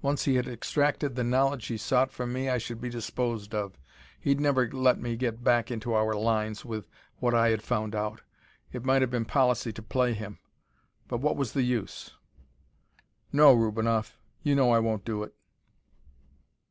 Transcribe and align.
Once 0.00 0.24
he 0.24 0.36
had 0.36 0.48
extracted 0.48 1.14
the 1.16 1.22
knowledge 1.22 1.66
he 1.66 1.76
sought 1.76 2.10
from 2.10 2.32
me, 2.32 2.48
I 2.48 2.56
should 2.56 2.80
be 2.80 2.88
disposed 2.88 3.54
of. 3.54 3.78
He'd 4.18 4.40
never 4.40 4.70
let 4.70 4.98
me 4.98 5.16
get 5.16 5.44
back 5.44 5.70
into 5.70 5.92
our 5.92 6.14
lines 6.14 6.64
with 6.64 6.88
what 7.18 7.34
I 7.34 7.50
had 7.50 7.60
found 7.62 7.94
out. 7.94 8.22
It 8.72 8.86
might 8.86 9.02
have 9.02 9.10
been 9.10 9.26
policy 9.26 9.74
to 9.74 9.82
play 9.82 10.14
him 10.14 10.38
but 11.08 11.18
what 11.18 11.36
was 11.36 11.52
the 11.52 11.60
use? 11.60 12.14
"No, 13.34 13.54
Rubinoff. 13.54 14.16
You 14.42 14.54
know 14.54 14.70
I 14.72 14.78
won't 14.78 15.04
do 15.04 15.22
it." 15.22 15.34